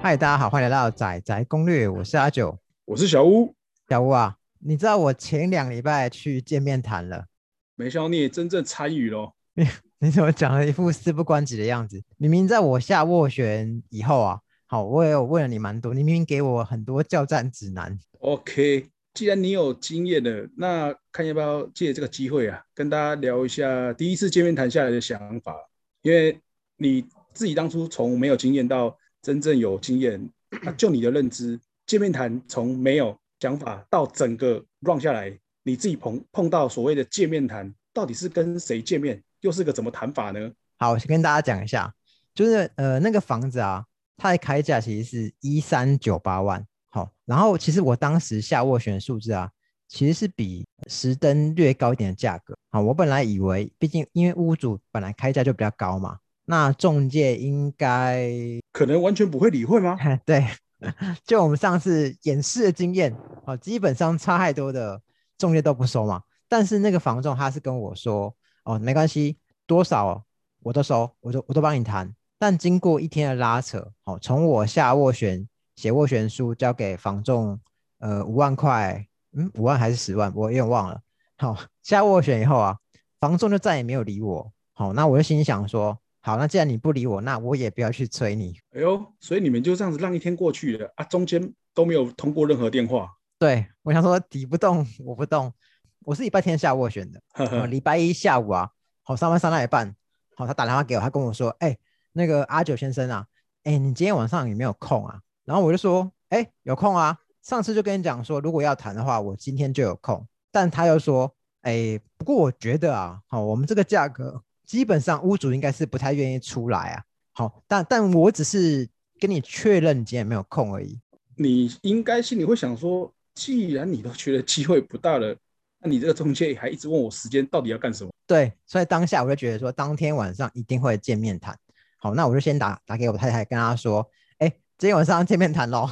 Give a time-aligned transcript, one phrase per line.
[0.00, 3.52] 嗨，大家好，欢迎来到仔仔攻略，我是阿九，我是小屋。
[3.88, 7.26] 小吴啊，你知道我前两礼拜去见面谈了，
[7.74, 9.34] 没想到你也真正参与咯。
[9.98, 12.00] 你怎么讲了一副事不关己的样子？
[12.16, 17.98] 明明在我下斡旋以后啊，好，我也有问了你蛮多，你明明给我很多教战指南。
[18.20, 25.56] OK，既然你有经验了，那看要不要借这个机会啊，跟大家聊一下第一次见面谈下来的想法。
[26.02, 26.40] 因为
[26.76, 27.04] 你
[27.34, 28.96] 自己当初从没有经验到
[29.28, 30.18] 真正有经验，
[30.62, 40.50] 那 就你的认知，见面谈从没有想法到整个 run 下来，你自己碰碰到所谓的见面谈，到底是跟谁见面，又是个怎么谈法呢？
[40.78, 41.92] 好，我先跟大家讲一下，
[42.34, 43.84] 就是呃那个房子啊，
[44.16, 49.50] 它的开价其实是一三九八万，好，然后其实我当时下斡旋的数字啊，
[49.88, 56.16] 其实是比实登略高一点的价格，好，我本来以为，毕竟因为屋主本来开价就比较高嘛，
[56.46, 58.32] 那中介应该
[58.78, 59.98] 可能完全不会理会吗？
[60.24, 60.46] 对，
[61.26, 63.12] 就我们上次演示的经验，
[63.44, 65.02] 哦，基本上差太多的
[65.36, 66.22] 中介都不收嘛。
[66.48, 70.22] 但是那个房仲他是跟我说，哦，没关系，多少
[70.60, 72.14] 我都收，我都我都帮你谈。
[72.38, 77.58] 但经过一天的拉扯，哦，从我下斡旋写斡旋书交给房仲，
[77.98, 81.00] 呃，五万块，嗯，五万还是十万，我有点忘了。
[81.36, 82.76] 好，下斡旋以后啊，
[83.18, 84.52] 房仲就再也没有理我。
[84.72, 88.58] 好，那我就心想说，好，那既然你不理我，那我也不要去催你。
[88.72, 93.10] 哎呦，所以你们就这样子让一天过去了啊，中间都没有通过任何电话。
[93.38, 95.52] 对，我想说敌不动我不动，
[96.00, 98.70] 我是礼拜天下斡旋的，礼拜一下午啊，
[99.02, 99.94] 好上班上到一半，
[100.34, 101.78] 好他打电话给我，他跟我说，哎、
[102.12, 103.26] 那个阿九先生啊，
[103.62, 105.20] 哎、你今天晚上有没有空啊？
[105.44, 117.02] 然后我就说，哎、有空啊，上次就跟你讲说，如果要谈的话，我今天就有空，但他又说，哎、不过我觉得啊，好，我们这个价格基本上屋主应该是不太愿意出来啊，
[117.32, 118.86] 好，但但我只是
[119.18, 121.00] 跟你确认你今天有没有空而已。
[121.36, 125.34] 你应该心里会想说，既然你都觉得机会不大了，
[125.80, 128.10] 那你这个中介还一直问我时间到底要干什么？
[128.26, 131.58] 对，所以当下我就觉得说，当天晚上一定会见面谈。
[131.96, 134.06] 好，那我就先打打给我太太，跟她说，
[134.36, 135.88] 哎，今天晚上见面谈喽。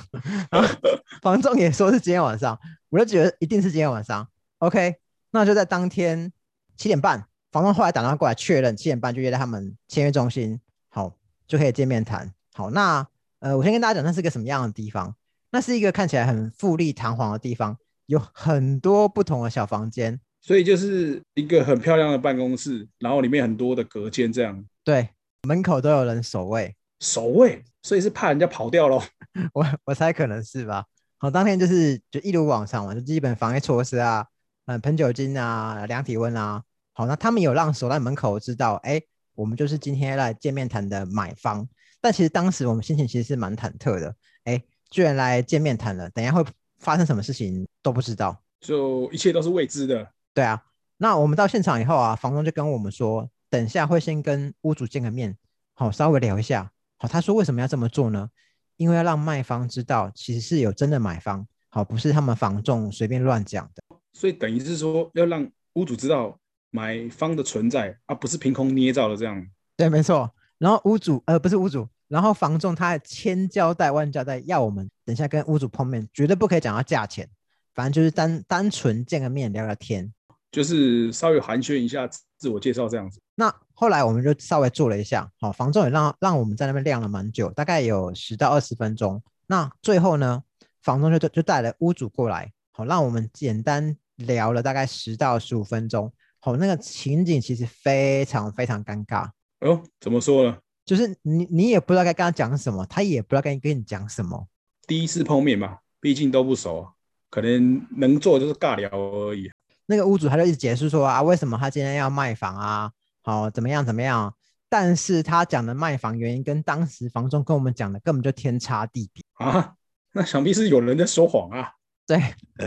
[1.23, 2.59] 房仲也说是今天晚上，
[2.91, 4.29] 我就觉得一定是今天晚上。
[4.59, 4.97] OK，
[5.31, 6.31] 那就在当天
[6.77, 7.27] 七点半，
[7.57, 12.31] 房东后来打电话过来确认，七点半就约在他们签约中心，好就可以见面谈。
[12.53, 13.09] 好，那
[13.39, 15.15] 呃，我先跟大家讲，那是个什么样的地方？
[15.53, 17.75] 那是一个看起来很富丽堂皇的地方，
[18.05, 25.09] 有很多不同的小房间，所以就是一个很漂亮的办公室，然后里面很多的隔间，这样对，
[25.49, 26.77] 门口都有人守卫。
[27.01, 29.03] 守卫，所以是怕人家跑掉咯。
[29.55, 30.85] 我我猜可能是吧。
[31.17, 34.27] 好，当天就是就一如往常嘛，就基本防疫措施啊，
[34.67, 36.63] 嗯，喷酒精啊，量体温啊。
[36.99, 38.99] 好，那他们有让守在门口知道，哎，
[39.35, 41.69] 我们就是今天来见面谈的买方。
[42.01, 44.59] 但其实当时我们心情其实是蛮忐忑的，哎，
[44.89, 46.43] 居然来见面谈了，等一下会
[46.79, 48.43] 发生什么事情都不知道。
[48.63, 50.11] 就一切都是未知的。
[50.33, 50.65] 对啊，
[50.97, 55.37] 那我们到现场以后啊，房东就跟我们说，等下会先跟屋主见个面，
[55.75, 56.73] 好，稍微聊一下。
[56.97, 58.31] 好，他说为什么要这么做呢？
[58.79, 63.83] 因为要让卖方知道，其实是有真的买方，好，不是他们房仲随便乱讲的。
[64.15, 66.39] 所以等于是说，要让屋主知道
[66.77, 69.47] 买方的存在，而、不是凭空捏造的这样。
[69.77, 70.31] 对，没错。
[70.59, 77.27] 然后屋主，呃，不是屋主，然后房仲他还千交代万交代，要我们等一下跟屋主碰面，绝对不可以讲到价钱，
[77.75, 80.13] 反正就是单单纯见个面聊聊天。
[80.53, 83.19] 就是稍微寒暄一下自我介绍这样子。
[83.35, 89.23] 那后来我们就稍微做了一下，好，房仲也让让我们在那边晾了蛮久，大概有十到二十分钟。
[89.47, 90.43] 那最后呢，
[90.83, 96.11] 房东就就就带了屋主过来，好，让我们简单聊了大概十到十五分钟。
[96.47, 99.29] 好，那个情景其实非常非常尴尬，
[99.63, 100.57] 哦，怎么说呢？
[100.85, 104.47] 就是你你也不知道该跟他讲什么，他也不知道该跟你讲什么。
[104.87, 106.87] 第一次碰面嘛，毕竟都不熟，
[107.31, 109.51] 可能能做就是尬聊而已。
[109.87, 112.93] 那个屋主他就一直解释说啊，为什么他今天要卖房啊？
[113.23, 114.33] 好，怎么样怎么样？
[114.69, 119.25] 但是他讲的卖房原因跟当时房东跟我们讲的根本就天差地别。
[119.45, 119.75] 啊，
[120.13, 121.73] 那想必是有人在说谎啊。
[122.07, 122.23] 对，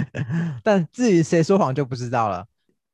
[0.65, 2.45] 但至于谁说谎就不知道了。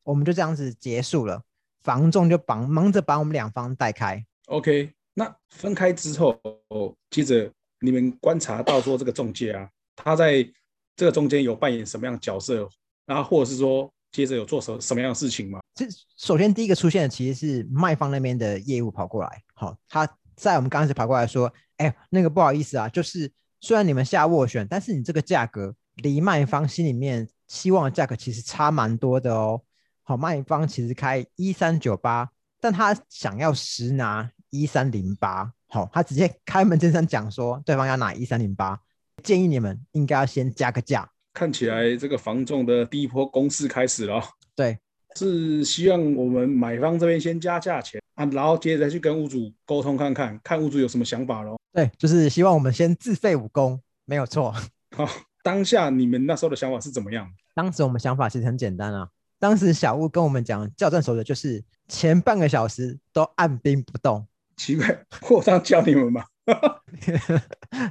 [0.05, 1.41] 我们就这样子结束了，
[1.83, 4.23] 房仲就忙忙着把我们两方带开。
[4.45, 6.39] OK，那分开之后，
[7.09, 10.47] 接着你们观察到说这个中介啊，他在
[10.95, 12.69] 这个中间有扮演什么样的角色，
[13.05, 15.59] 然后或者是说接着有做什什么样的事情吗？
[15.73, 15.85] 这
[16.15, 29.61] 首先第一个出现的其实是卖方那边的业务跑过来，好，他在我们刚开始跑过来说，哎，那个不好意思啊，就是虽然你们下斡旋，但是你这个价格离卖方心里面希望的价格其实差蛮多的哦。
[30.07, 32.29] 好，卖方其实开一三九八，
[32.61, 38.79] 但他想要实拿一三零八，好，他直接开门见山讲说，对方要拿一三零八，
[39.23, 41.09] 建议你们应该要先加个价。
[41.33, 44.21] 看起来这个房仲的第一波攻势开始了。
[44.55, 44.77] 对，
[45.15, 51.59] 是希望我们买方这边先加价钱啊，然后接着再去跟屋主沟通看看，看屋主有什么想法咯。
[51.73, 54.53] 对，就是希望我们先自废武功，没有错。
[54.95, 55.09] 好，
[55.43, 57.27] 当下你们那时候的想法是怎么样？
[57.55, 59.09] 当时我们想法其实很简单啊，
[59.39, 64.25] 当时小屋跟我们讲，叫正守则就是前半个小时都按兵不动。
[64.57, 66.23] 奇怪，我这样教你们吗？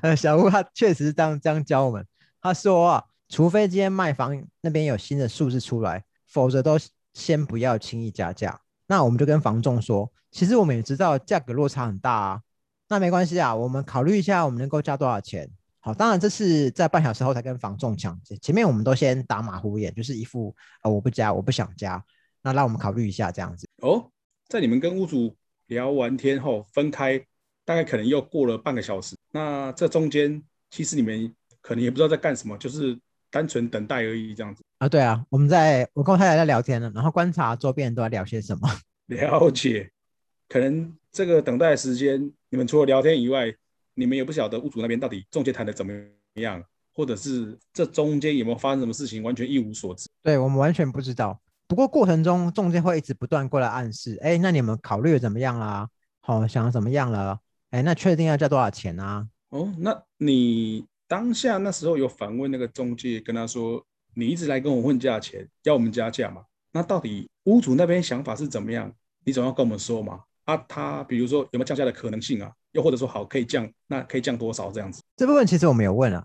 [0.01, 2.07] 呃， 小吴他确实是这样这样教我们。
[2.41, 6.79] 他说啊，除非今天卖房那边有新的数字出来，否则都
[7.13, 8.61] 先不要轻易加价。
[8.87, 12.41] 那我们就跟房仲说，其实我们也知道价格落差很大啊，
[12.89, 15.51] 那没关系啊，我们考虑一下我们能够加多少钱。
[15.85, 22.03] 好，当然这是在半小时后才跟房仲讲，前面我们都先打马虎眼，就是一副呃我不加，我不想加，
[22.43, 23.69] 那让我们考虑一下这样子。
[23.83, 24.11] 哦，
[24.49, 25.37] 在你们跟屋主。
[25.69, 27.19] 聊完天后分开，
[27.65, 29.17] 大概可能又过了半个小时。
[29.31, 32.97] 那这中间其实你们可能也不知道在干什么，就是
[33.31, 34.87] 单纯等待而已，这样子啊？
[34.87, 38.69] 对啊，我们在我跟我太太在聊天呢，然后观察周边人都在聊些什么。
[39.09, 39.91] 了解，
[40.51, 43.51] 可能这个等待时间，你们除了聊天以外，
[43.95, 45.93] 你们也不晓得屋主那边到底中介谈的怎么
[46.35, 46.63] 样，
[46.93, 50.09] 或者是这中间有没有发生什么事情，完全一无所知。
[50.23, 51.41] 对我们完全不知道。
[51.67, 55.89] 不过过程中，中介会一直不断过来暗示，哎，那你们考虑怎么样啦？
[56.21, 57.39] 好，想怎么样了？
[57.71, 59.27] 哎，那确定要交多少钱啊？
[59.49, 66.43] 哦，那你当下那时候有反问那个中介，跟他说，你一直来跟我问价钱，要我们加价嘛？
[66.73, 68.93] 那到底屋主那边想法是怎么样？
[69.25, 70.21] 你总要跟我们说嘛？
[70.45, 72.53] 啊，他比如说有没有降价的可能性啊？
[72.75, 75.03] 又或者说好可以降，那可以降多少这样子？
[75.17, 76.25] 这部分其实我们有问了，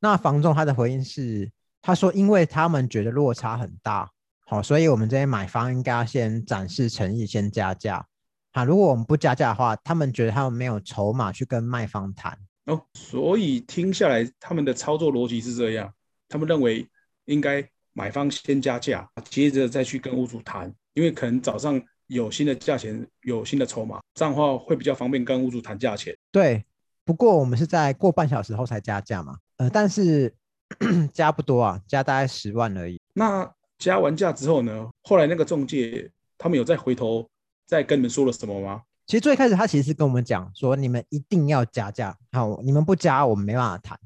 [0.00, 1.50] 那房仲他的回应是，
[1.80, 4.10] 他说因为他们觉得落差很大。
[4.46, 8.04] 好，所以我们这些买方应该要先展示诚意，先加价。
[8.52, 12.36] 好，如果我们不加价的话，他们觉得他们没有筹码去跟卖方谈。
[12.64, 15.92] 哦，所以听下来，他们的操作逻辑是这样：
[16.28, 16.88] 他们认为
[17.26, 21.80] 应该买方先加价，接着再去跟屋主谈，因为可能早上
[22.10, 26.12] 有新的价钱，有新的筹码，这样的话会比较方便跟屋主谈价钱。
[26.32, 26.64] 对，
[27.04, 30.34] 不过我们是在过半小时后才加价嘛，呃，但是
[31.14, 33.00] 加不多啊，加大概十万而已。
[33.14, 33.48] 那
[33.78, 34.90] 加完价之后呢？
[35.04, 37.24] 后来那个中介他们有再回头
[37.64, 38.82] 再跟你们说了什么吗？
[39.06, 43.96] 其实最开始他其实是跟我们讲说，你们一定要加价，好，你们不加我们没办法谈。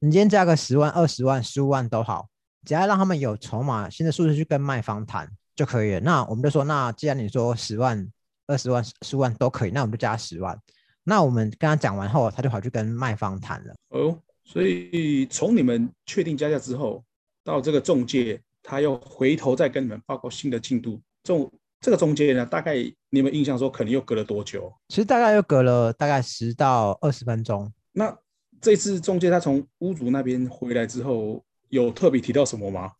[0.00, 2.28] 你今天加个十万、二十万、十五万都好，
[2.66, 6.00] 只要让他们有筹码，新的数字去跟卖方谈就可以了。
[6.00, 8.08] 那我们就说，那既然你说十万、
[8.46, 10.58] 二十万、十万都可以，那我们就加十万。
[11.02, 13.74] 那我们跟他讲完后，他就跑去跟卖方谈了。
[13.90, 17.04] 哦，所以从你们确定加价之后，
[17.42, 18.40] 到这个中介。
[18.66, 21.52] 他又回头再跟你们报告新的进度，中
[21.82, 22.76] 这个中间呢，大概
[23.10, 24.72] 你们印象说可能又隔了多久？
[24.88, 27.70] 其实大概又隔了大概十到二十分钟。
[27.92, 28.16] 那
[28.62, 32.90] 这次中介他从屋主那边回来之后，有特别提到什么吗？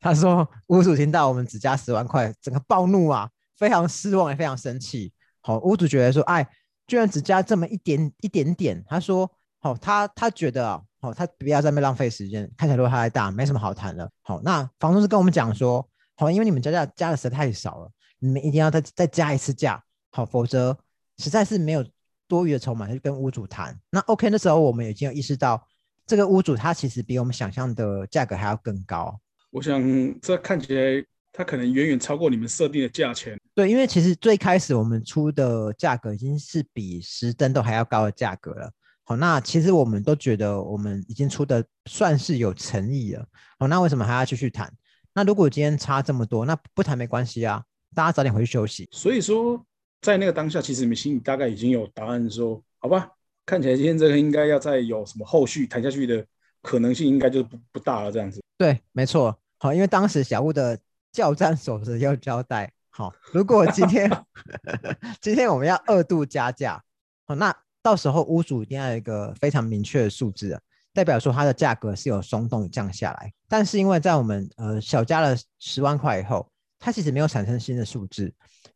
[0.00, 5.12] 他说屋主听到我们只加十万块，整个暴怒啊，非常失望也非常生气。
[5.42, 6.48] 好，屋主觉得说，哎，
[6.86, 8.82] 居然只加这么一点一点点。
[8.88, 9.30] 他说，
[9.60, 10.82] 好，他他觉得啊。
[11.02, 14.12] 好，他不要在那边浪费时间，看起来落差太大，没什么好谈的。
[14.20, 20.76] 好，那房东是跟我们讲说，好，因为你们加价加的实在太少了，你们一定要再再加一次价，好，否则
[21.16, 21.82] 实在是没有
[22.28, 23.74] 多余的筹码去跟屋主谈。
[23.88, 25.66] 那 OK，那时候我们已经有意识到，
[26.06, 29.18] 这个屋主他其实比我们想象的价格还要更高。
[29.50, 33.38] 我想这看起来它可能远远超过你们设定的价钱。
[33.54, 38.70] 对，因为其实最开始我们出的价格已经是比十灯都还要高的价格了。
[39.04, 43.26] 好，那其实我们都觉得我们已经出的算是有诚意了。
[43.58, 44.72] 好，那为什么还要继续谈？
[45.12, 48.88] 那如果今天差这么多，那不谈没关系啊，大家早点回去休息。
[48.92, 49.60] 所以说，
[50.00, 53.10] 在那个当下，其实你们心里大概已经有答案，说好吧，
[53.44, 56.24] 看起来今天这个应该要再有什么后续谈下去的
[56.62, 58.12] 可能性，应该就不不大了。
[58.12, 58.42] 这样子。
[58.56, 59.38] 对，没错。
[59.58, 60.78] 好，因为当时小屋的
[61.12, 62.72] 教战守则要交代。
[62.88, 64.10] 好，如果今天
[65.20, 66.82] 今天我们要二度加价，
[67.26, 67.56] 好，那。
[67.82, 70.60] 到时候屋主一定要有一个非常明确的数字，
[70.92, 73.32] 代表说它的价格是有松动降下来。
[73.48, 76.46] 但是因为在我们呃小加了十万块以后，
[76.78, 78.30] 它其实没有产生新的数字，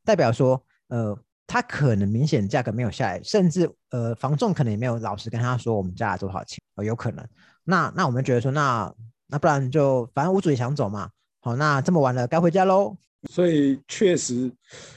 [0.07, 1.15] 代表说呃
[1.47, 7.27] 它可能明显价格没有下来，甚至呃房仲可能也没有老实跟他说我们加了多少钱，哦有可能。
[7.65, 8.93] 那那我们觉得说那
[9.29, 11.11] 那不然就反正屋主也想走嘛，
[11.41, 12.97] 好那这么晚了该回家喽。
[13.31, 14.53] 所以确实，因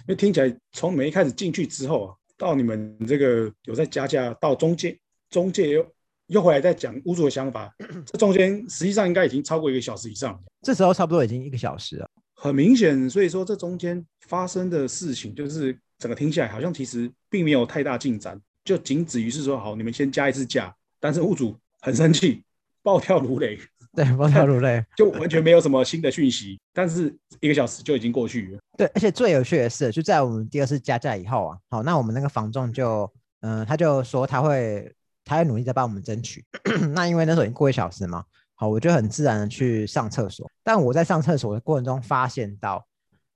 [0.08, 2.16] 为听起来从没一开始进去之后啊。
[2.39, 4.96] 到你们这个有在加价，到中介，
[5.32, 5.84] 中介又
[6.27, 7.74] 又回来再讲屋主的想法，
[8.06, 10.39] 这中间实际上应该已经超过一个小时以上。
[10.62, 13.10] 这时候差不多已经一个小时了，很明显。
[13.10, 22.44] 所以说这中间发生的事情，就是整个听起来好像其实并没有太大进展，就仅止于是说好，你们先加一次价，但是屋主很生气，
[22.84, 23.60] 暴跳如雷，
[23.96, 28.60] 对，暴跳如雷， 就完全没有什么新的讯息，但是一个小时就已经过去了。
[28.77, 33.12] 对，而且最有趣的是，就在我们第二次加价以后啊，好，那我们那个房仲就，
[33.42, 34.94] 嗯、他就说他会，
[35.25, 36.46] 他会努力在帮我们争取。
[36.94, 38.24] 那因为那时候已经过一小时嘛，
[38.54, 40.48] 好，我就很自然的去上厕所。
[40.63, 42.86] 但我在上厕所的过程中，发现到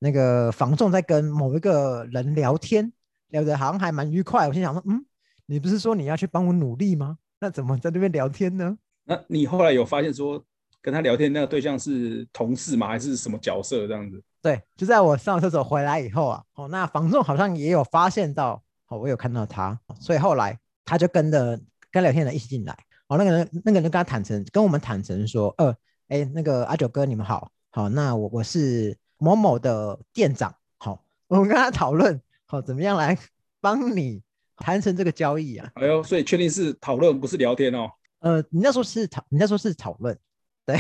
[0.04, 2.92] 那个房仲在跟某一个人聊天，
[3.28, 4.48] 聊得好像还蛮愉快。
[4.48, 5.06] 我心想说，嗯，
[5.46, 7.20] 你不是说你要去帮我努力吗？
[7.40, 8.76] 那怎么在那边聊天呢？
[9.04, 10.44] 那你后来有发现说
[10.82, 12.88] 跟他聊天那个对象是同事吗？
[12.88, 14.20] 还是什么角色这样子？
[14.42, 22.76] 对，就在我上厕所回来以后啊，哦，那房仲好像也有发现到，哦，我有看到他，所以后来他就跟着跟聊天的人一起进来，
[23.08, 25.76] 哦，那个人那个人跟他坦诚，跟我们坦诚说，呃，
[26.08, 33.16] 哎，那个阿九哥你们好，好，那我我是某某的店长，好，我们跟他讨论，好，怎么样来
[33.60, 34.20] 帮你
[34.58, 35.72] 谈成这个交易啊？
[35.76, 37.88] 哎呦，所以确定是讨论不是聊天哦。
[38.22, 40.18] 呃，你那时候是讨，你那时候是讨论，
[40.66, 40.76] 对。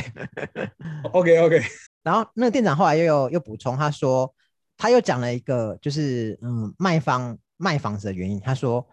[1.11, 1.61] OK OK，
[2.01, 4.33] 然后那个店长后来又又又补充，他说
[4.75, 8.39] 他又讲了一个就是嗯卖方卖房子的原因。
[8.39, 8.83] 他说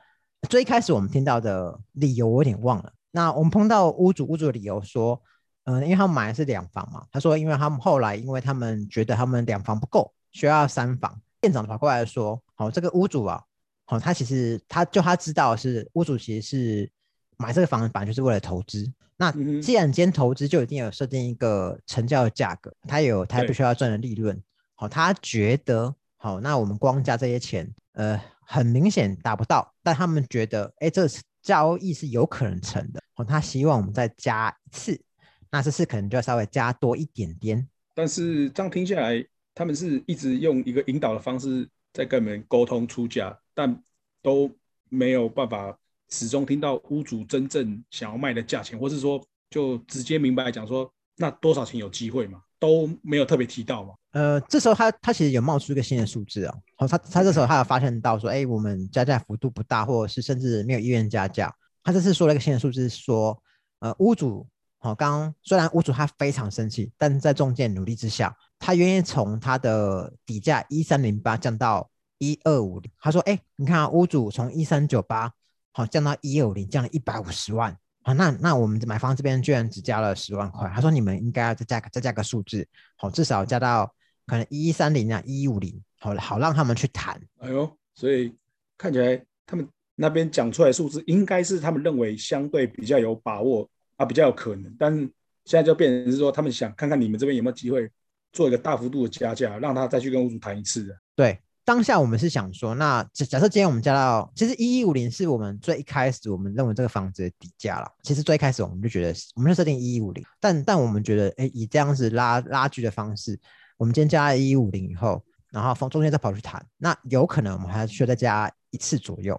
[0.51, 2.93] 最一开始我们听到的理由我有点忘了。
[3.13, 5.23] 那我们碰到屋主，屋主的理由说，
[5.69, 7.05] 嗯、因为他们买的是两房嘛。
[7.13, 11.21] 他说因为他们后来因为他们觉得他们两房不够，需要三房。
[11.41, 13.43] 店长跑过来说，好、这个屋主啊，
[13.85, 16.91] 好、他其实他就他知道是屋主其实是
[17.37, 18.91] 买这个房子本来就是为了投资。
[19.17, 24.41] 那既然今天投资，就一定有设定一个成交的价格，他有他必对须要赚的利润。
[24.75, 33.03] 好，他觉得好，那我们光加这些钱，呃，很明显达不到，但他们觉得，哎，这次交易是有可能成的。
[33.15, 35.01] 好，他希望我们再加一次，
[35.51, 37.69] 那这次可能就要稍微加多一点点。
[37.95, 39.25] 但是这样听下来，
[39.55, 43.83] 他们是一直用一个引导的方式在跟我们沟通出价，但
[44.23, 44.51] 都
[44.89, 45.77] 没有办法
[46.09, 53.95] 始终听到屋主真正想要卖的价钱，或是说就直接明白讲说那多少钱有机会嘛，都没有特别提到嘛。
[54.13, 61.55] 呃，这时候他他其实有冒出一个新的数字哦，好，他他这时候他有发现到说，哎，我们加价幅度不大，或者是甚至没有意愿加价。
[61.83, 63.43] 他这次说了一个新的数字，是说，
[63.81, 64.47] 呃，屋主，
[64.81, 72.91] 好、刚虽然屋主他非常生气，但是在中介努力之下，他愿意从他的底价一三零八降到一二五零。
[73.01, 75.33] 他说，哎，你看啊，屋主从一三九八
[75.73, 77.77] 好降到一二五零，降了一百五十万。
[78.03, 82.67] 好，那那我们买方这边居然只加了十万块，他说你们应该要再加个再加个数字，
[82.97, 83.93] 好，至少加到
[84.27, 87.21] 可能一三零啊，一五零，好好让他们去谈。
[87.41, 88.33] 哎呦，所以
[88.79, 94.75] 看起来他们那边讲出来数字，应该是他们认为相对比较有把握啊，比较有可能。
[94.79, 95.01] 但是
[95.45, 97.91] 现在就变成是说，他们想看看你们这边有没有机会
[98.33, 100.97] 做一个大幅度的加价，让他再去跟屋主谈一次。
[101.15, 107.91] 对，当下我们是想说，那假假设今天我们加到，其实一一五零是我们最一开始我们认为这个房子的底价了。
[108.03, 113.39] 其实最一开始我们就觉得，我们就设定一一五零，但但我们觉得，哎，以这样子拉拉锯的方式，
[113.77, 119.39] 我们今天加了一一五零以后，然后从中间再跑去谈，那有可能我们还需要再加一次左右。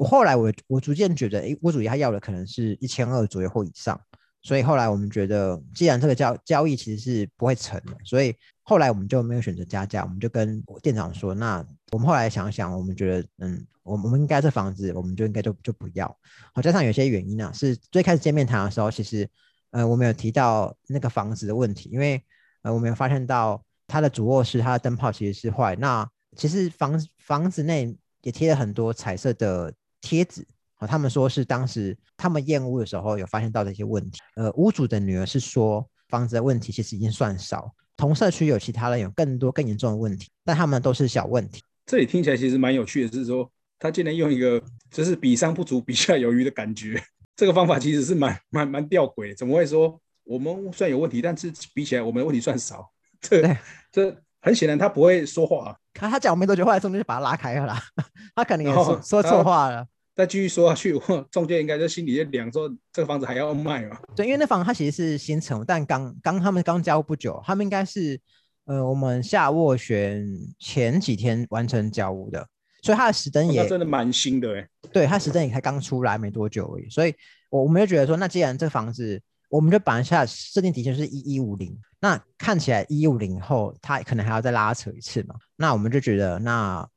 [0.00, 4.00] 我后来我我逐渐觉得，哎，屋主他要的可能是一千二左右或以上，
[4.40, 16.08] 所以后来我们觉得，既然这个交交易其实是不会成的，所以后来我们就没有选择加价，我们就跟店长说，那我们后来想想，我们觉得，嗯，我们我们应该这房子，我们就应该就就不要。
[16.54, 19.28] 好，加上有些原因啊，是最开始见面谈的时候，其实，
[19.72, 22.24] 呃，我们有提到那个房子的问题，因为
[22.62, 30.46] 呃，我们有发现到它的主卧室它的灯泡其实是坏，那其实房房子内也贴了很多彩色的贴纸。
[30.78, 34.18] 哦，他们说是当时他们验屋的时候有发现到的一些问题。
[34.36, 41.62] 呃，屋主的女儿是说房子的问题其实已经算少，同社区有其他人有更多更严重的问题，但他们都是小问题。
[41.84, 46.98] 这里听起来其实蛮有趣的，是说他竟然用一个就是比上不足，比下有余的感觉。
[47.36, 52.90] 这个方法其实是蛮蛮蛮吊诡的，怎么会说我们虽然有问题，但是比起来我们的问题算少？
[53.20, 53.58] 这对
[53.92, 55.70] 这很显然他不会说话。
[55.70, 57.82] 啊他他讲没多久，后来中间就把他拉开了啦，
[58.34, 59.84] 他可能也说说错话了。
[60.14, 63.98] 再继续说下去，我中间应该就心里就凉，说这个房子还要卖嘛？
[64.14, 68.18] 对，因为那房它其实是新成，但刚刚他们刚交屋不久，他们应该是
[68.66, 70.24] 呃我们下斡旋
[70.58, 72.46] 前几天完成交屋的，
[72.82, 77.14] 所以它的时灯哦也、那真的蛮新的哎、对，它时灯也才刚出来没多久而已，所以
[77.50, 86.88] 我我们就觉得说，那既然这房子，我们就把下设定底线是一一五零，那看起来一五零后他可能还要再拉扯一次嘛，那我们就觉得那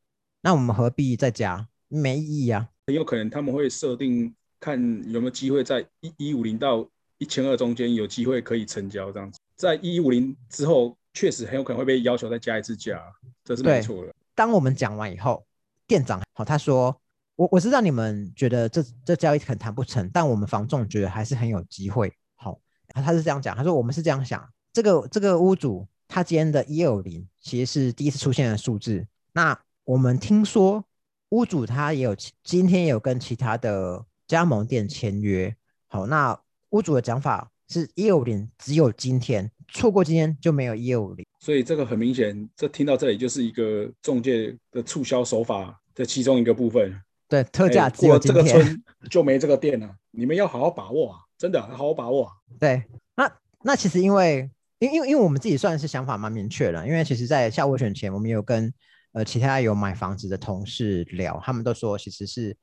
[0.42, 1.68] 那我们何必再加？
[1.90, 2.68] 没意义啊。
[2.88, 4.80] 很有可能他们会设定看
[5.12, 13.02] 有没有机会在一一五零到一千二中间有机会可以成交这样子，在一一五零之后，确实很有可能会被要求再加一次价，
[13.44, 14.14] 这是没错的。
[14.36, 15.46] 当我们讲完以后，
[15.86, 17.00] 店长好，他说
[17.36, 22.12] 我我知道你们觉得这这交易很谈不成，但我们房仲觉得还是很有机会。
[22.36, 29.06] 好，他是这样讲，他说我们是这样想，这个这个屋主他今天的一二零其实是第一次出现的数字。
[29.34, 30.84] 那我们听说
[31.30, 35.56] 屋主他也有今天也有跟其他的加盟店签约。
[35.88, 36.38] 好，那
[36.72, 41.24] 屋主的讲法是一二五零只有今天，错过今天就没有一二五零。
[41.40, 47.00] 所以这个很明显，这听到这里就是一个中介的促销手法的其中一个部分。
[47.28, 48.46] 对，特价只有今天。
[48.46, 51.20] 这个村就没这个店了，你们要好好把握啊！
[51.38, 52.32] 真的，好好把握啊！
[52.60, 52.84] 对，
[53.16, 54.50] 那那其实因为
[54.84, 58.72] 因因为因为我们自己算是想法蛮明确的，因为其实在下午选前，我们有跟
[59.14, 62.56] 呃其他有买房子的同事聊，他们都说其实是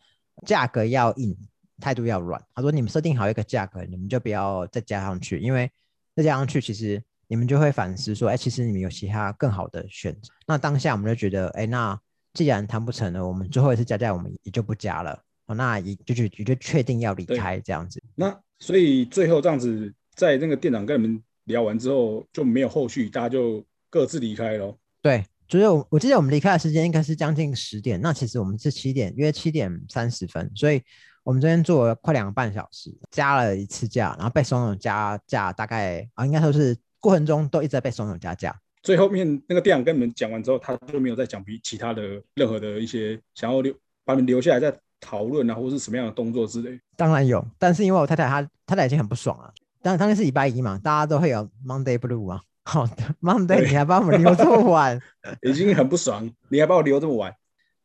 [0.45, 1.35] 价格要硬，
[1.81, 2.43] 态度要软。
[2.55, 5.71] 他说你们设定好一个价格，你们就不要再加上去，因为
[6.15, 10.31] 再加上去，其实你们就会反思说，哎，其实你们有其他更好的选择。
[10.47, 11.99] 那当下我们就觉得，哎，那
[12.35, 15.19] 既然谈不成了，我们最后一次加价，我们也就不加了。
[15.47, 18.03] 哦，那也就就也就确定要离开这样子。
[18.15, 24.75] 那所以最后这样子，在那个店长跟你们聊完之后，就没有后续，大家就各自离开了。
[25.03, 30.81] 对，就是我我记得我们离开的时间应该是将近十点，那其实我们是七点约七点三十分，所以
[31.23, 38.55] 我们这边做了快两个半小时，加了一次价，然后被怂恿加价，大概啊应该说是过程中都一直在被怂恿加价。
[38.83, 46.79] 最后面那个店长跟你们讲完之后，他就没有再讲比其他的任何的一些想要留把你们留下来再讨论啊，或者是什么样的动作之类。
[46.97, 49.53] 当然有，但是因为我太太她太太已经很不爽了。
[49.83, 52.43] 当然当天是礼拜一嘛，大家都会有 Monday Blue 啊。
[52.65, 55.01] 好的，Monday 你还把我们留这么晚，
[55.43, 57.35] 已经很不爽，你还把我留这么晚。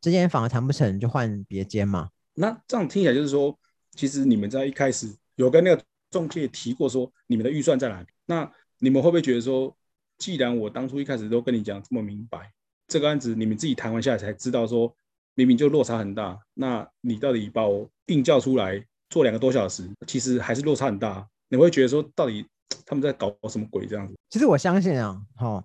[0.00, 2.10] 这间房谈不成就换别间嘛。
[2.34, 3.58] 那这样听起来就是说，
[3.92, 8.06] 其实你们在一开始有跟那个中介提过说你们的预算在哪里？
[8.26, 9.74] 那你们会不会觉得说？
[10.18, 12.50] 既然我当初一开始都跟你讲这么明白，
[12.88, 14.90] 这个案子你们自己谈完下来才知道说，
[15.34, 22.46] 明明就落差很大，那你到底把我硬叫出来做两个多小时，其实还是落差很大，你会觉得说到底
[22.84, 24.14] 他们在搞什么鬼这样子？
[24.28, 25.64] 其实我相信啊，哈，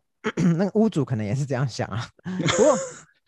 [0.57, 2.07] 那个屋主可能也是这样想啊。
[2.23, 2.77] 不过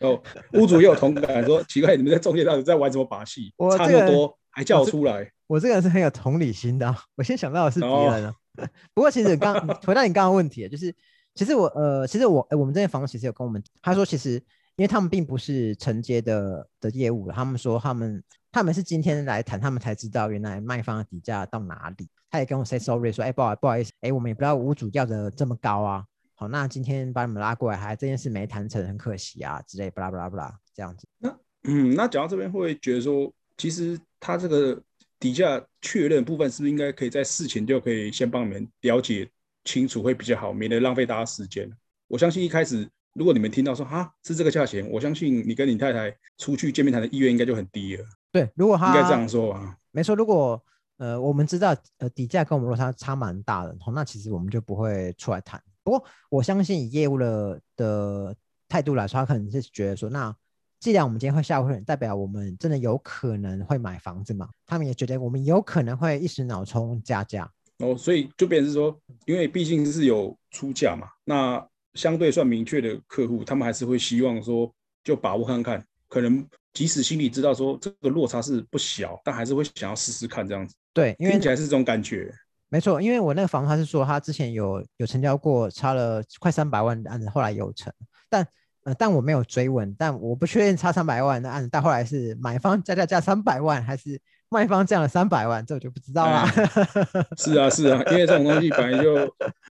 [0.08, 0.22] 哦，
[0.54, 3.52] 屋主也有同感，说奇怪，你们在中介到底在玩什么把戏？
[3.76, 5.30] 差那么多还叫我出来？
[5.46, 8.34] 我这个人是很有同理心的，我先想到的是别人啊。
[8.94, 10.94] 不过其实刚回到你刚刚问题，就是。
[11.36, 14.40] 其实我呃，其实我我们这些房东其实有跟我们他说，其实
[14.76, 22.08] 因为他们并不是承接的的业务他们说他们他们是今天来谈，他们才知道原来卖方的底价到哪里。
[22.30, 26.04] 他也跟我 say sorry 说，哎，不好不好意思，哎，我们也不知道屋主要的这么高啊。
[26.34, 31.06] 好，那今天把你们拉过来，还这件事没谈成，很可惜啊之类，巴拉巴拉巴拉这样子。
[31.18, 34.80] 那嗯，那讲到这边会不会觉得说，其实他这个
[35.20, 39.30] 底价确认部分是不是应该可以在事前就可以先帮你们了解？
[39.64, 41.66] 清楚会比较好，免得浪费大家时间。
[42.06, 48.04] 我相信一开始，如果你们听到说哈是这个价钱，我相信你跟你太太出去见面谈的意愿应该就很低了。
[48.32, 50.14] 对，如果他应该这样说啊，没错。
[50.14, 50.62] 如果
[50.96, 55.62] 呃我们知道呃底价跟我们落差差蛮大的，那其实我们就不会出来谈。
[55.82, 58.36] 不过我相信以业务的的
[58.68, 60.34] 态度来说，他可能是觉得说，那
[60.80, 64.48] 既然我们今天会下会，代表我们真的有可能会买房子嘛？
[64.66, 67.48] 他们也觉得我们有可能会一时脑冲加价。
[67.78, 80.74] 哦，所以就变成是说，因为毕竟是有出价嘛，那相对算明确的客户，他们还是会希望说，就把握看看，可能即使心里知道说这个落差是不小，但还是会想要试试看这样子。
[80.92, 82.32] 对，因为听起来是这种感觉。
[82.68, 87.92] 没错，因为我那个房他是说他之前有有成交过，差了快三百万的案子，后来有成，
[88.28, 88.46] 但
[88.82, 94.20] 呃，但我没有追问，但我不确定差三百万的案子，但后来是买方加价加三百万还是？
[94.54, 96.46] 卖方降了三百万，这我就不知道了。
[97.36, 99.28] 是啊，是啊，因为这种东西本来就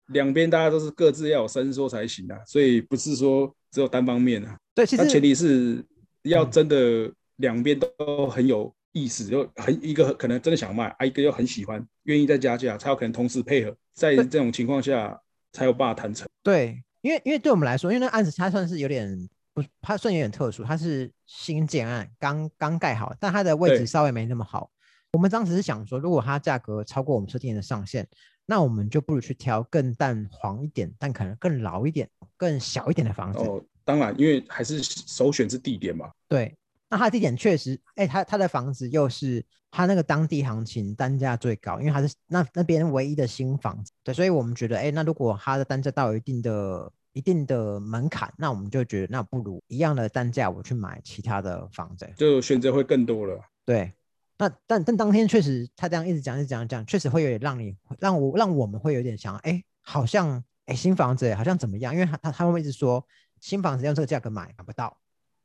[0.07, 4.57] 两边大家都是各自要有伸缩才行啊，所以不是说只有单方面啊。
[4.73, 5.85] 对，其实前提是
[6.23, 15.15] 要真的两边都很有意思，就很一个可能真的想卖，啊一个又很喜欢，愿意再加价，才有可能同时配合，在这种情况下
[15.53, 16.27] 才有办法谈成。
[16.41, 19.29] 对，因为因为对我们来说，因为那案子它算是有点。
[19.53, 24.70] 不，它算有点特殊，它是新建案，刚刚盖好，但它的位置稍微没那么好。
[25.13, 28.07] 我们当时是想说，如果它价格超过我们设定的上限，
[28.45, 33.39] 那我们就不如去挑更淡黄一点，但可能更老一点、更小一点的房子。
[33.39, 36.09] 哦，当然，因为还是首选是地点嘛。
[36.27, 36.55] 对，
[36.89, 43.91] 那它的地点确实，哎，它它的房子又是它那个当地行情单价最高，因为它是那那边唯一的新房子。
[44.03, 46.91] 对，所以我们觉得，哎，那如果它的单价到一定的。
[47.13, 53.37] 一定的门槛，那我们就觉得那不如一样的单价，我去买其他的房子，就选择会更多了。
[53.65, 53.91] 对，
[54.41, 61.93] 那但但当天确实他这样一直讲一直讲讲，确实会有点让你让我让我们会有点想，哎，好像哎新房子好像怎么样？
[61.93, 63.05] 因为他他他们一直说
[63.39, 64.97] 新房子用这个价格买买不到，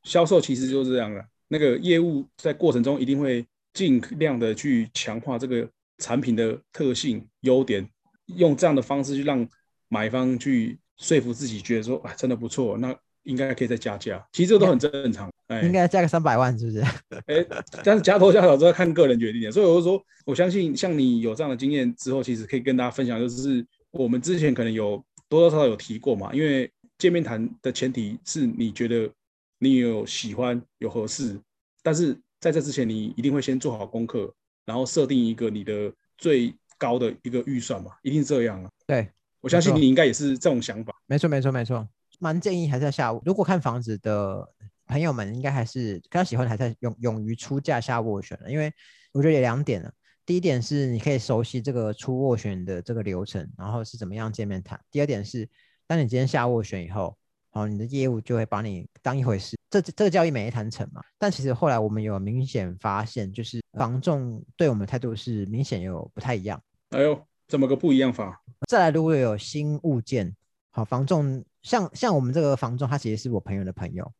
[0.02, 7.86] 销售其实就是这样的，那个业务在过程中一定会尽量的去强化这个产品的特性优点，
[8.24, 9.46] 用这样的方式去让
[9.88, 14.26] 买方去说服自己，觉得说啊真的不错，那应该可以再加价。
[14.32, 16.80] 其实这都很正常，哎，应该加个三百万，是不是？
[17.26, 17.46] 哎，
[17.84, 19.52] 但是加多加少都要看个人决定的。
[19.52, 29.10] 所以我就说，我相信像你有这样的经验之后，其实可以跟大家分享，就是我们之前可能有多多少少有提过嘛，因为见面谈的前提是你觉得。
[29.58, 31.40] 你有喜欢有合适，
[31.82, 34.30] 但是在这之前，你一定会先做好功课，
[34.66, 38.68] 然后设定一个你的最高的一个预算嘛，一定这样啊。
[38.86, 39.08] 对，
[39.40, 40.94] 我相信你应该也是这种想法。
[41.06, 41.88] 没错，没错，没错。
[42.18, 44.46] 蛮建议还是要下午，如果看房子的
[44.86, 48.72] 朋友们，应该还是比较喜欢还在勇勇于出价下斡旋的，因为
[49.12, 49.92] 我觉得有两点了。
[50.24, 54.80] 第一点是你可以熟悉这个出斡旋的这个流程，然后是怎么样见面谈。
[54.90, 55.48] 第二点是，
[55.86, 57.16] 当你今天下斡旋以后。
[57.50, 61.02] 好，你的业务就会把你当一回事，这这个交易没谈成嘛？
[61.16, 66.62] 但其实后来我们有明显发现，就是房仲对我们态度是明显有不太一样。
[66.90, 67.18] 哎呦，
[67.48, 68.42] 怎么个不一样法？
[68.68, 70.36] 再来，如果有新物件，
[70.70, 74.12] 好，房仲像像我们这个房仲，他其实是我朋友的朋友，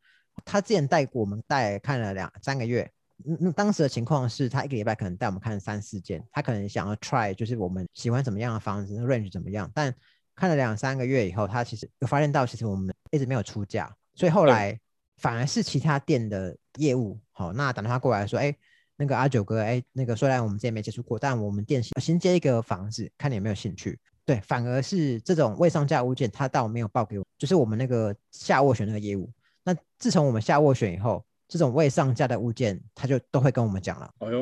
[0.44, 2.90] 他之前带过我们带看了两三个月，
[3.24, 9.94] 嗯，当时的情况是他一个礼拜可能带我们看三四件，他可能想要 try，就是我们喜欢怎么样的房子，range 怎么样，但。
[10.38, 14.78] 看了两三个月以后，他其实有发现到，其实我们一直没有出价，所以后来
[15.16, 18.54] 反而是其他店的业务，好，那打电话过来说，哎，
[18.98, 23.98] 那个阿九哥，哎，那个虽然我们之前没接触过，但我们店新接一个房子，看你有没有兴趣。
[24.26, 29.32] 对，反而是这种未上架物件，他倒没有报给我，就是我们那个下斡旋那个业务。
[29.66, 34.10] 那自从我们下斡旋以后，这种未上架的物件，他就都会跟我们讲了。
[34.20, 34.38] 哎呦，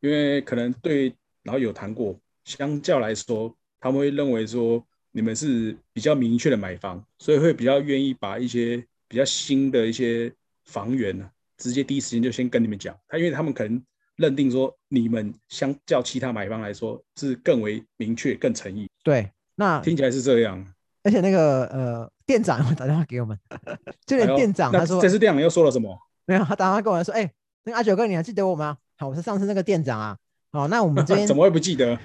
[0.00, 1.12] 因为可能对
[1.42, 4.82] 然后有谈过，相较来说，他们会认为说。
[5.10, 8.76] 你们是比较明确的买方，所以会比较愿意把一些
[9.08, 10.30] 比较新的一些
[10.66, 12.96] 房源呢，直接第一时间就先跟你们讲。
[13.08, 13.82] 他因为他们可能
[14.16, 18.86] 认定说，你们相较其他买方来说是更为明确、更诚意。
[19.02, 20.64] 对，那听起来是这样。
[21.02, 23.38] 而且那个呃，店长打电话给我们，
[24.04, 25.98] 就连店长他说，这次店长又说了什么？
[26.26, 27.32] 没有，他打电话跟我说，哎，
[27.64, 28.76] 那个阿九哥，你还记得我吗？
[28.98, 30.14] 好，我是上次那个店长啊。
[30.52, 31.98] 好，那我们这边 怎么会不记得？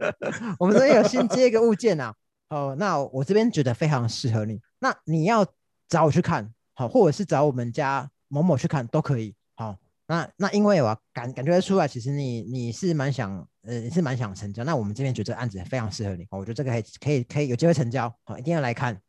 [0.60, 2.14] 我们这边有新接一个物件啊。
[2.50, 4.60] 好，那我这边觉得非常适合你。
[4.80, 5.46] 那你要
[5.88, 9.34] 找我去看好，或者是找我们家某某去看都可以。
[9.56, 9.74] 好，
[10.08, 14.62] 那那因为我感感觉出来，其实你你是蛮想，呃，你是蛮想成交。
[14.64, 18.14] 那我们这边觉得案子非常适合你，我觉得这个可以可以可以有机会成交。
[18.24, 19.00] 好，一定要来看。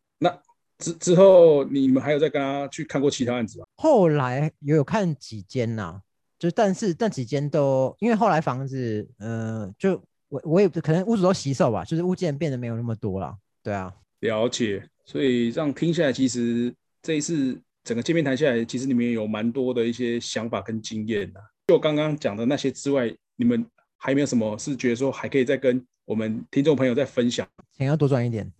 [0.81, 3.65] 那之之后你们还有再跟他去看过其他案子吗？
[3.75, 6.01] 后来也有看几间呐，
[6.39, 10.01] 就但是那几间都因为后来房子，呃，就。
[10.31, 13.35] 我我也可能屋主都洗手吧，就是物件变得没有那么多了。
[13.61, 14.81] 对啊，了解。
[15.03, 21.41] 所以这样听下来，其实这一次整个见面谈下来，其实你们有蛮多的一些想法跟经验的。
[21.67, 23.65] 就刚刚讲的那些之外，你们
[24.03, 27.47] 还没有什么是觉得说还可以再跟我们听众朋友再分享？
[27.77, 28.51] 钱要多赚一点。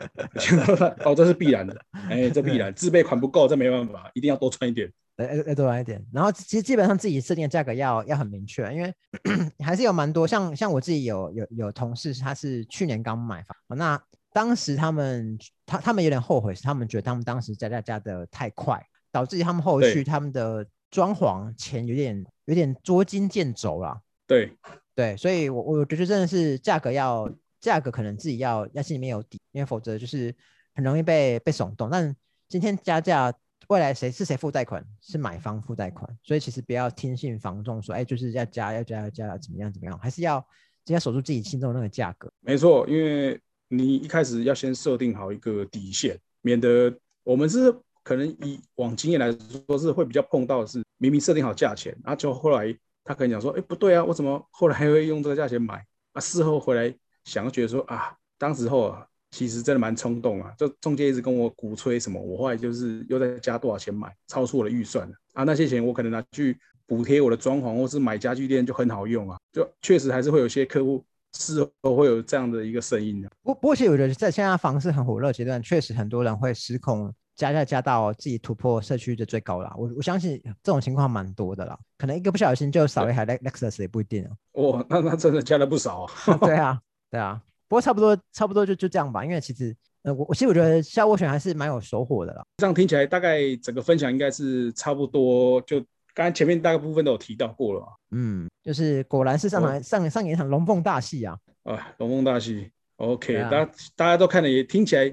[1.03, 1.75] 哦，这是必然的。
[1.91, 4.89] 哎，这必然，自备款不够，这没办法，一定要多赚一点。
[5.17, 8.93] 要要多来一点，然后其实基本上自己设定的价格要要很明确，因为
[9.65, 14.01] 还是有蛮多像像我自己有有有同事，他是去年刚买房，那
[14.31, 23.99] 当时他们他他们有点后悔，是他们觉得他们当时加价加的太快，导致他们后续他们的装潢钱有点有点捉襟见肘了。
[24.25, 24.57] 对
[24.95, 30.33] 对，所以我我觉得真的是价格要价格可能自己要要心里面有底，因为否则就是
[30.75, 31.89] 很容易被被耸动。
[31.89, 32.15] 但
[32.47, 33.33] 今天加价。
[33.67, 34.85] 未来谁是谁付贷款？
[34.99, 40.41] 是买方付贷款，所以其实不要听信房仲说，哎，就是要加要加要加要怎么样怎么样，还是要
[40.83, 42.29] 直接守住自己心中的那个价格。
[42.41, 47.73] 没错，因为你一开始要先设定好一个底线，免得我们是
[48.03, 49.31] 可能以往经验来
[49.65, 55.85] 说是会比较碰到的是明明设定好价钱，然后就后来他可能讲说，哎，不对啊，我怎么后来还会用这个价钱买？
[56.13, 56.93] 啊，事后回来
[57.25, 59.07] 想，觉得说啊，当时候啊。
[59.33, 60.53] 其实真的蛮冲动啊！
[60.57, 65.45] 就中介一直跟我鼓吹什么，我后来就是又在加多少钱买，超出我的预算啊！
[65.45, 69.39] 那些钱我可能拿去补贴我的装潢，或是买家具店就很好用啊！
[69.53, 73.29] 就确实还是会有些客户事后会有这样的一个声音的。
[73.41, 79.73] 不不过，其实我觉得在现在房市很火热阶段，确实很多人会失控加价加到自己突破社区的最高了。
[79.77, 84.71] 我我相信这种情况蛮多的啦，可能一个不小心就少一台 Lexus 也不一定哦。
[84.71, 86.35] 哇，那那真的加了不少啊！
[86.41, 87.39] 对啊，对啊。
[87.67, 92.43] 不过差不多差不多就就这样吧，因为其实呃我我其实我觉得下斡选还是蛮有收获的啦。
[92.57, 95.79] 这样听起来大概整个分享应该是差不多，就
[96.15, 97.85] 刚才前面大概部分都有提到过了。
[98.09, 101.37] 嗯，就是果然是上台上上演一场龙凤大戏啊！
[101.65, 105.05] 啊，龙凤大戏，OK，大家大家都看了也听起来，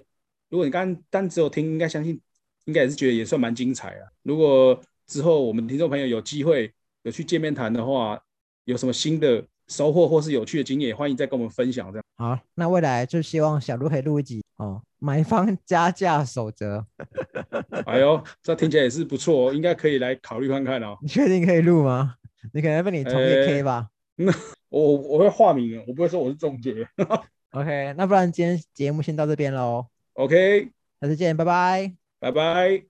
[0.49, 2.19] 如果你刚刚单只有听，应该相信
[2.65, 4.09] 应该也是觉得也算蛮精彩啊。
[4.23, 6.73] 如果之后我们听众朋友有机会。
[7.09, 8.21] 有去见面谈的话，
[8.65, 11.91] 有什么新的收获或是有趣的经验，也欢迎再跟我们分享。
[11.91, 16.85] 这样好，那未来就希望小鹿可以录一集哦，买方加价守则。
[17.87, 20.99] 哎呦，这听起来也是不错哦，应该可以来考虑看看哦。
[21.01, 22.17] 你确定可以录吗？
[22.53, 23.89] 你可能被你同业 K 吧。
[24.69, 26.87] 我我会化名，我不会说我是中介。
[27.53, 29.87] OK，那不然今天节目先到这边喽。
[30.13, 31.95] OK，下次见，拜拜。
[32.21, 32.85] 拜拜。